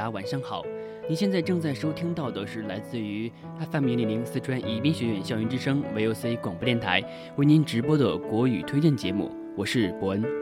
[0.00, 0.64] 大家晚上好。
[1.06, 3.30] 您现在正在收听到的是来自于
[3.70, 7.04] FM 零零零四川宜宾学院校园之声 VOC 广播电台
[7.36, 10.39] 为您直播的国语推荐节目，我是伯恩。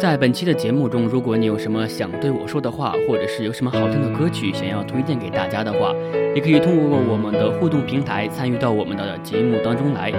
[0.00, 5.94] 在本期的节目中，如果你有什么想对我说的话，或者是有什么好听的歌曲想要推荐给大家的话，
[6.34, 10.10] 也可以通过我们的互动平台参与到我们的节目当中来。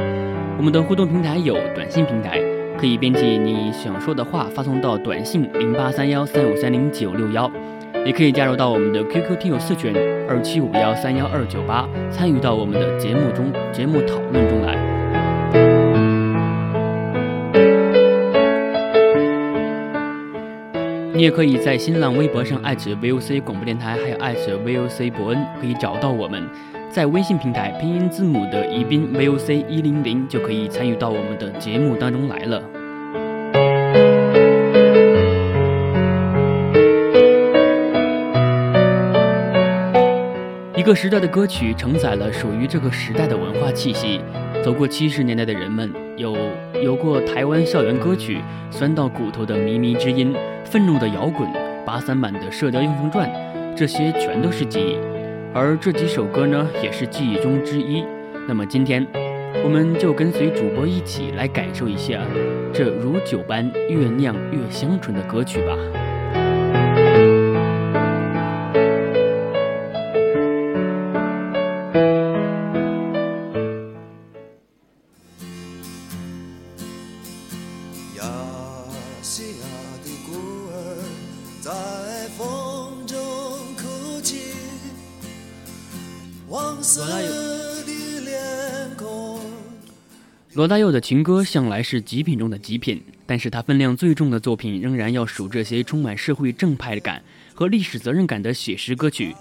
[0.56, 2.40] 我们的互动平台有短信平台，
[2.78, 7.52] 可以编辑你想说的话发送到短信零八三幺三五三零九六幺，
[8.06, 9.96] 也可以加入到我们的 QQ 听友四群
[10.30, 14.81] 二七五幺三幺二九八，参与到我们的节目中节目讨论中来。
[21.22, 26.42] 你也可以在新浪微博上艾特 VOC 广播电台，还有艾特 VOC 伯恩，可以找到我们。
[26.90, 32.64] 在微信平台拼音字母的宜宾 VOC 一零零，就可以参与到我们的节目当中来了。
[40.76, 44.20] 一个时代的歌曲承载了属于这个时代的文化气息。
[44.64, 46.36] 走过七十年代的人们，有
[46.84, 48.40] 有过台湾校园歌曲，
[48.72, 50.34] 酸到骨头的靡靡之音。
[50.66, 51.48] 愤怒的摇滚，
[51.86, 53.30] 八三版的《射雕英雄传》，
[53.76, 54.98] 这些全都是记忆，
[55.54, 58.06] 而这几首歌呢，也是记忆中之一。
[58.48, 59.06] 那么今天，
[59.64, 62.22] 我们就跟随主播一起来感受一下
[62.74, 66.01] 这如酒般越酿越香醇的歌曲吧。
[90.62, 97.20] 罗大佑的情歌向来是极品中的极品，但是他分量最重的作品仍然要数这些充满社会正派感
[97.56, 99.36] 和历史责任感的写实歌曲。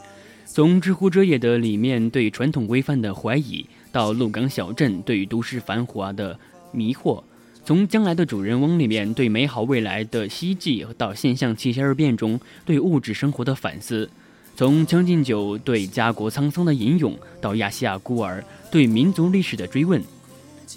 [0.47, 6.39] 从《知乎者也》的里面对传统规范的怀疑，到《鹿港小镇》对都市繁华的
[6.73, 7.23] 迷惑；
[7.67, 14.09] 从《将来的主人翁》里面对美好未来的希冀，到《现象七十二变》中对物质生活的反思；
[14.57, 18.41] 从《将进酒》对家国沧桑的吟咏，到《亚细亚孤儿》
[18.73, 20.03] 对民族历史的追问。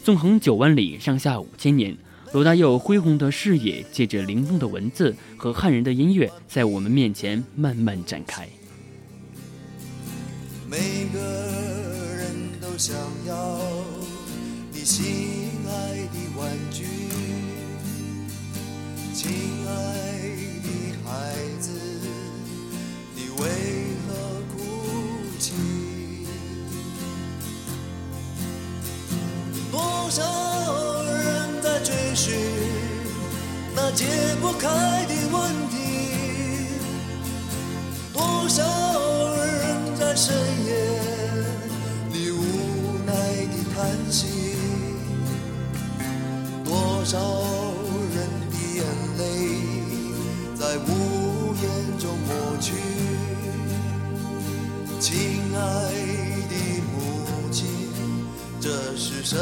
[0.01, 1.95] 纵横九万里，上下五千年，
[2.31, 8.47] 罗大佑恢宏的视野，借着灵动的文字和汉人的音乐，在我们面前慢慢展开。
[10.69, 10.77] 每
[11.13, 11.19] 个
[12.17, 12.95] 人都想
[13.27, 13.59] 要
[14.71, 15.05] 你心
[15.67, 16.85] 爱的玩具，
[19.13, 19.29] 亲
[19.67, 20.02] 爱
[30.15, 32.35] 多少人在追寻
[33.75, 34.05] 那解
[34.39, 34.69] 不开
[35.07, 35.75] 的问题？
[38.13, 38.63] 多少
[39.33, 40.35] 人在深
[40.67, 40.71] 夜
[42.11, 42.43] 里无
[43.07, 43.11] 奈
[43.47, 44.27] 的叹息？
[46.63, 47.17] 多少
[48.13, 48.85] 人的眼
[49.17, 49.21] 泪
[50.55, 51.63] 在无言
[51.97, 52.73] 中抹去？
[54.99, 55.09] 亲
[55.55, 55.59] 爱
[56.49, 56.53] 的
[56.93, 57.65] 母亲。
[58.61, 59.35] 这是什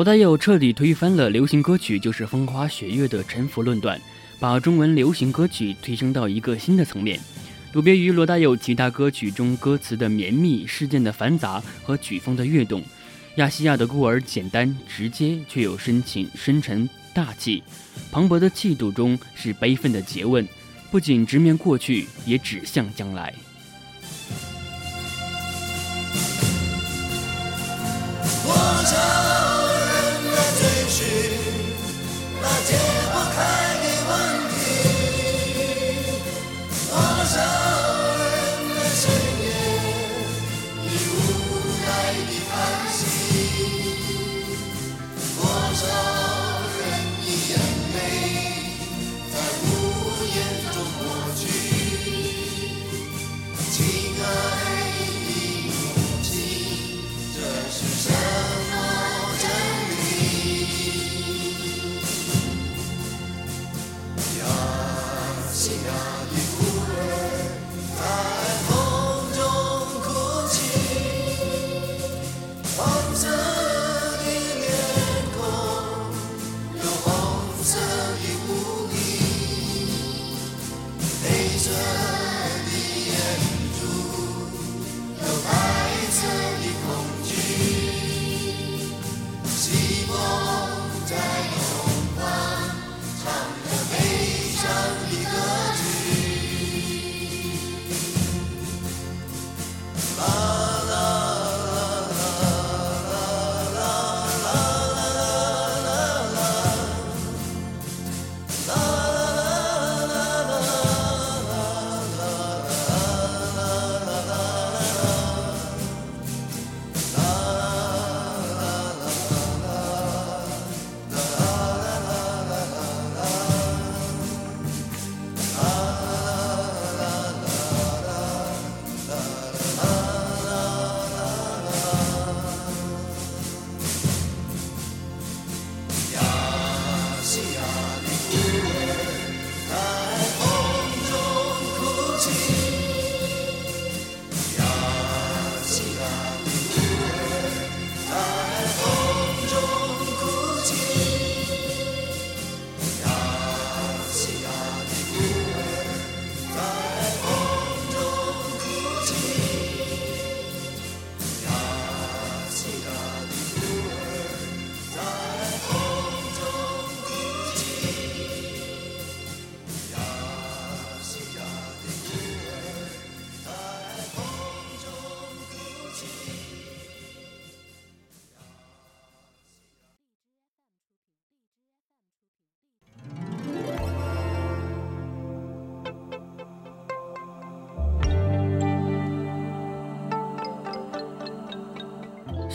[0.00, 4.00] 罗大佑彻底推翻了流行歌曲就是风花雪月的沉浮论断，
[4.38, 7.20] 把中文流行歌曲提升到一个新的层面。
[7.74, 12.80] 有别于罗大佑其他歌曲中歌词的绵密、事件的繁杂和曲风的跃动，
[13.34, 17.62] 《亚细亚的孤儿》简单直接却有深情、深沉大气，
[18.10, 20.48] 磅礴的气度中是悲愤的诘问，
[20.90, 23.34] 不仅直面过去，也指向将来。
[31.00, 31.30] 去
[32.42, 32.99] 那解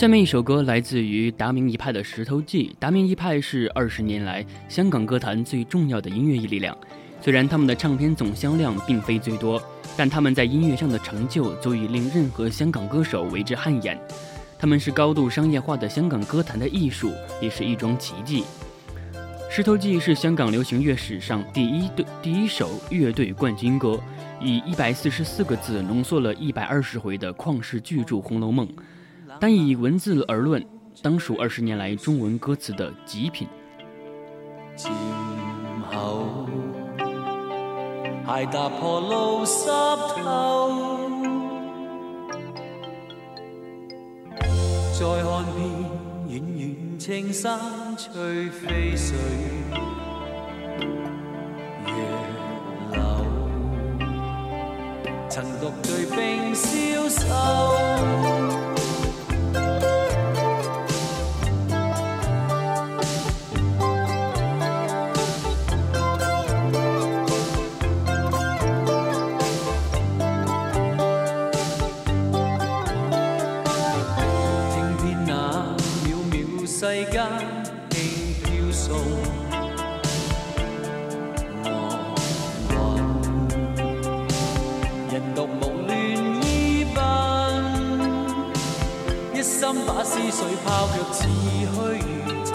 [0.06, 2.70] 下面一首歌来自于达明一派的《石头记》。
[2.78, 6.78] 达明一派是二十年来香港歌坛最重要的音乐力量。
[7.20, 9.60] 虽然他们的唱片总销量并非最多，
[9.98, 14.00] 但他们在音乐上的成就足以令任何香港歌手为之汗颜。
[14.60, 17.12] 他们是高度商业化的香港歌坛的艺术，
[17.42, 18.44] 也是一桩奇迹。
[19.50, 24.00] 《石头记》是香港流行乐史上第一对第一首乐队冠军歌，
[24.40, 28.68] 以一百四十四个字浓缩了一百二十回的旷世巨著《红楼梦》。
[29.40, 30.66] 单以文字而论，
[31.02, 33.48] 当属二十年来中文歌词的极品。
[34.76, 34.92] 渐
[35.92, 36.48] 后，
[38.26, 39.68] 鞋踏破路湿
[40.16, 40.72] 透，
[44.94, 45.70] 再看遍
[46.30, 47.60] 远远青山
[47.98, 49.18] 翠飞水，
[51.86, 51.94] 月
[52.94, 53.02] 流，
[55.30, 58.55] 曾独对冰消瘦。
[76.88, 77.20] 世间
[77.90, 77.98] 轻
[78.44, 78.96] 飘送。
[85.12, 85.98] 人独梦乱
[86.44, 87.02] 衣纷，
[89.34, 91.18] 一心把思绪抛却，似
[91.58, 91.66] 虚
[92.24, 92.54] 如真。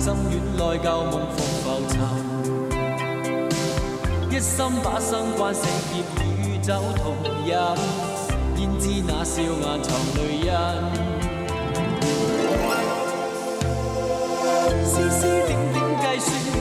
[0.00, 1.94] 心愿内旧梦复浮沉，
[4.28, 6.02] 一心把生关死劫
[6.42, 7.14] 与酒同
[7.46, 7.54] 饮，
[8.56, 11.09] 焉知那笑眼藏泪印。
[15.00, 16.59] 丝丝点点计算，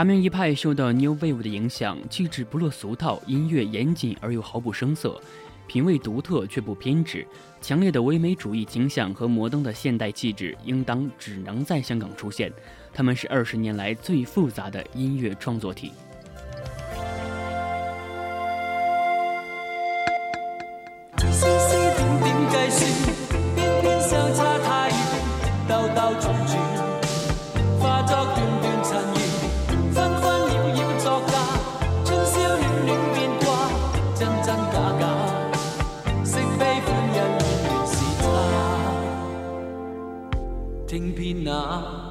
[0.00, 5.20] 达明一派受到 New Wave 的影响，气质不落俗套，音乐严谨而又毫不生涩，
[5.66, 7.26] 品味独特却不偏执，
[7.60, 12.50] 强烈的唯美主义倾向和摩登的现代气质，应当只能在香港出现。
[12.94, 15.92] 他们是二十年来最复杂的音乐创作体。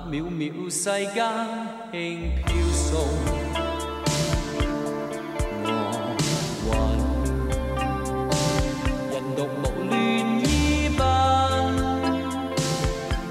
[0.09, 1.21] 渺渺世间
[1.91, 2.89] 轻飘送，
[6.65, 6.97] 我云
[9.11, 9.93] 人独无恋
[10.39, 10.43] 依
[10.97, 10.99] 奔，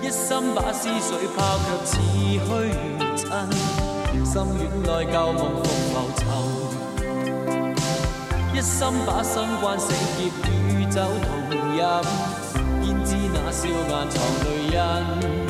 [0.01, 2.49] 一心把思绪抛却似虚如
[3.17, 3.27] 真，
[4.25, 6.23] 心远内旧梦复浮沉，
[8.55, 10.31] 一心把心关死劫
[10.69, 11.29] 与酒同
[11.75, 11.83] 饮，
[12.87, 15.48] 焉知那笑颜藏泪印。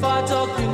[0.00, 0.73] 发着。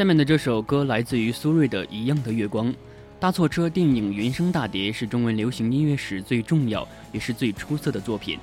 [0.00, 2.72] 下面的这首歌来自于苏芮的《一样的月光》。
[3.18, 8.38] 搭错车电影原声大碟是中文流行音乐史最重要也是最出色的作品。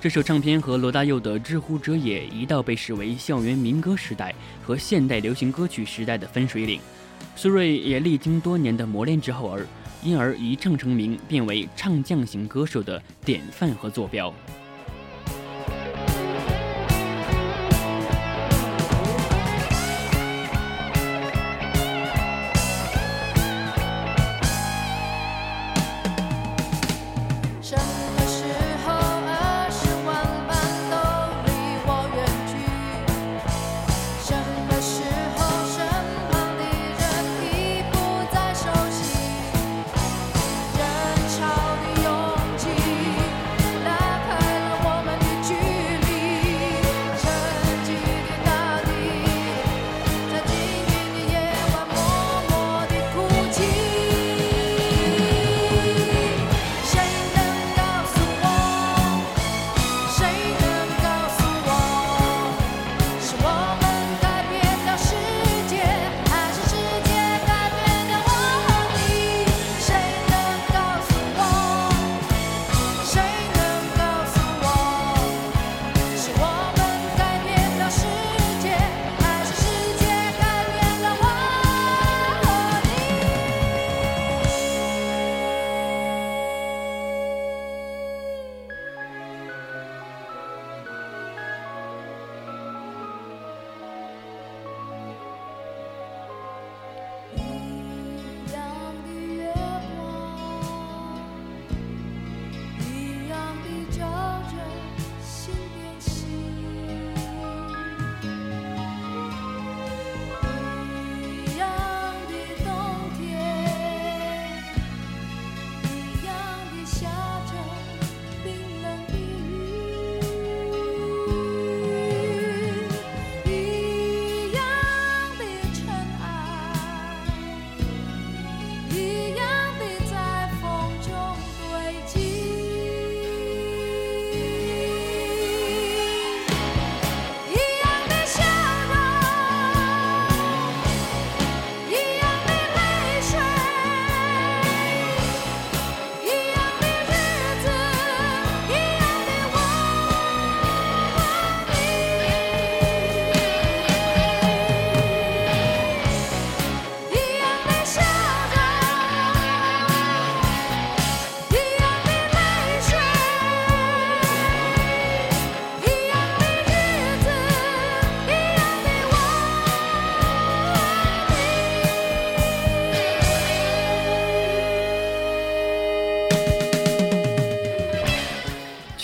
[0.00, 6.80] 这首唱片和罗大佑的《知乎者也》一道被视为校园民歌时代和现代流行歌曲时代的分水岭。
[7.36, 9.66] 苏芮也历经多年的磨练之后而
[10.02, 14.32] 因而一唱成名，变为唱将型歌手的典范和坐标。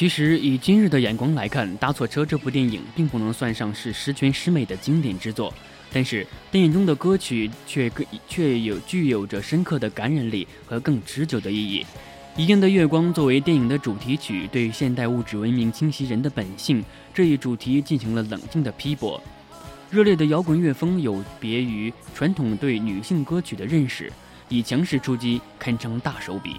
[0.09, 5.53] 其实，以今日的眼光来看，《搭错车》这部电影并不能算上是十全十美的经典之作，
[5.93, 7.93] 但是电影中的歌曲却
[8.27, 11.85] 却有具有着深刻的感染力和更持久的意义。
[12.41, 19.23] 《一样的月光》作为电影的主题曲，对现代物质文明侵袭人的本性这一主题进行了冷静的批驳。
[19.91, 24.11] 热烈的摇滚乐风有别于传统对女性歌曲的认识，
[24.49, 26.57] 以强势出击，堪称大手笔。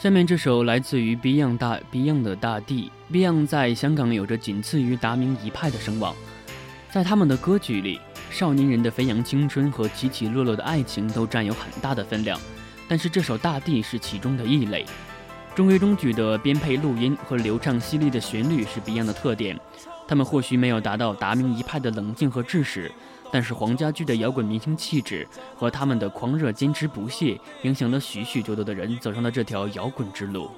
[0.00, 6.16] 下面这首来自于 Beyond 大 Beyond 的大地，Beyond 在香港有着仅次于达明一派的声望，
[6.90, 12.40] 在他们的歌曲里，少年人的飞扬青春和起起落落的爱情都占有很大的分量，
[12.88, 14.86] 但是这首大地是其中的异类，
[15.54, 19.60] 中规中矩的编配录音和流畅犀利的旋律是 Beyond 的特点，
[20.08, 22.90] 他们或许没有达到达明一派的冷静和智识。
[23.32, 30.50] 但是黄家驹的摇滚明星气质和他们的狂热坚持不懈，影响了许许多多的人走上了这条摇滚之路。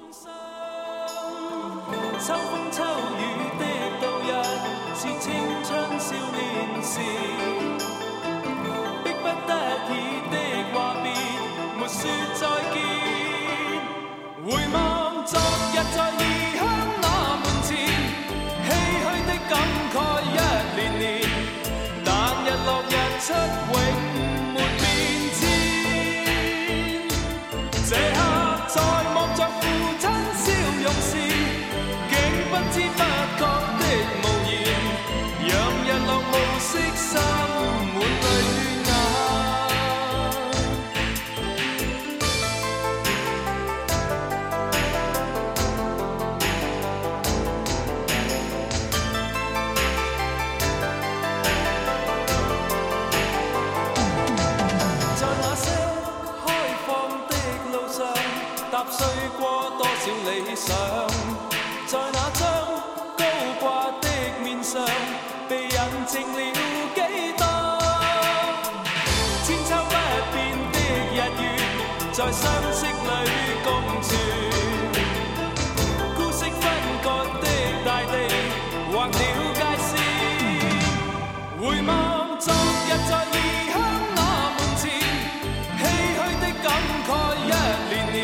[86.73, 87.51] 感慨一
[87.89, 88.17] 年年。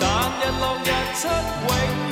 [0.00, 0.02] 但
[0.40, 2.03] 日落日出永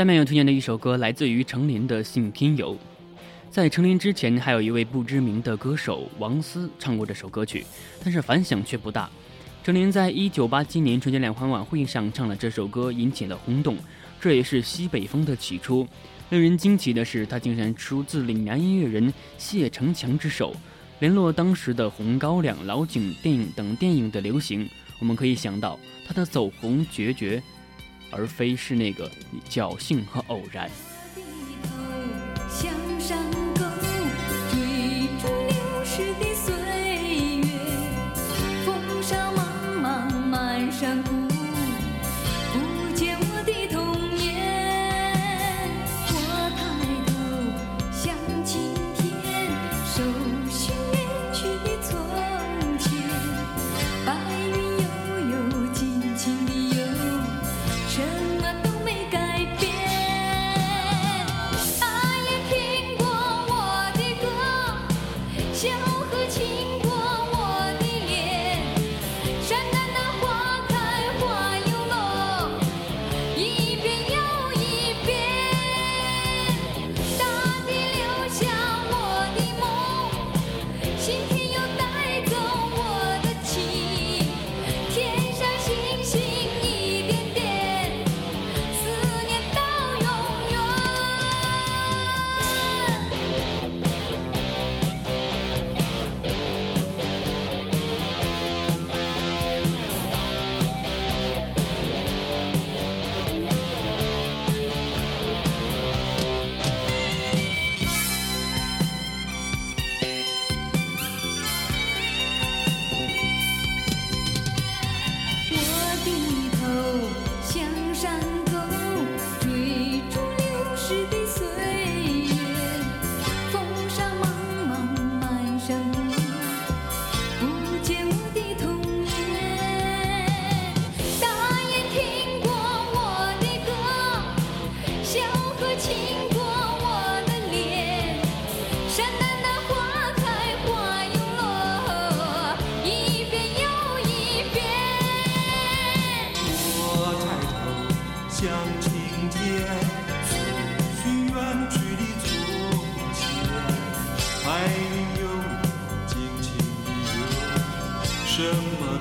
[0.00, 2.74] 下面要推荐的一首歌来自于程琳的《信天游》。
[3.50, 7.66] 在程琳之前，还有一位不知名的歌手王思唱过这首歌曲，
[8.02, 9.10] 但是反响却不大。
[9.62, 13.76] 程琳在一九八七年春节联欢晚会上唱了这首歌，引起了轰动。
[14.18, 15.86] 这也是西北风的起初。
[16.30, 20.56] 令人惊奇的是，它竟然出自岭南音乐人谢成强之手。
[21.00, 24.66] 联络当时的《红高粱》《老井》电影等电影的流行，
[24.98, 27.42] 我们可以想到他的走红决绝，
[28.10, 29.10] 而非是那个
[29.48, 30.70] 侥幸和偶然。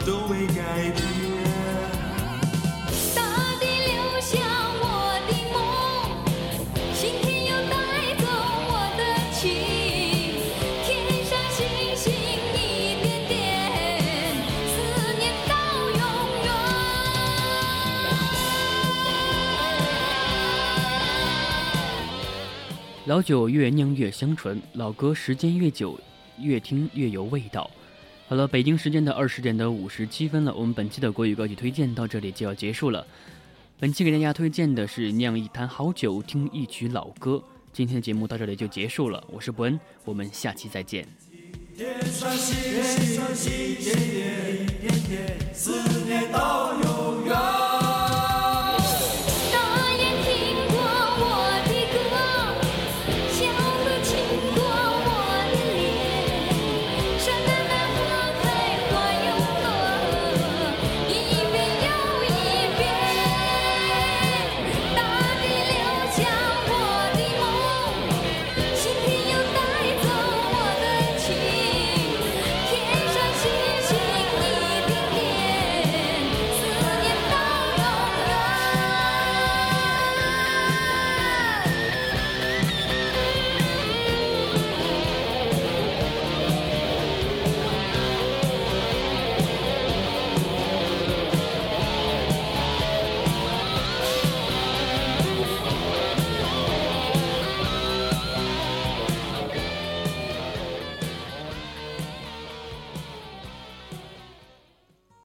[0.10, 1.20] 都未改变
[23.06, 26.00] 老酒越酿越香醇，老歌时间越久，
[26.40, 27.70] 越听越有味道。
[28.30, 33.04] 好了，北京时间的二十点的五十七分了，我们本期的国语歌曲推荐到这里就要结束了。
[33.80, 37.42] 本期给大家推荐的是酿一坛好酒，听一曲老歌。
[37.74, 41.08] 今天的节目到这里就结束了，我是伯恩，我们下期再见。
[45.52, 47.69] 思念到永远。